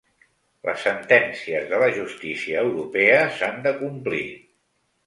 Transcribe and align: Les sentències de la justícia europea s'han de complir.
Les 0.69 0.85
sentències 0.87 1.69
de 1.75 1.83
la 1.83 1.91
justícia 1.99 2.65
europea 2.71 3.23
s'han 3.39 3.65
de 3.69 3.77
complir. 3.85 4.27